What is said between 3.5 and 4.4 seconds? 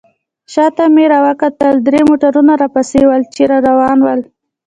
روان ول.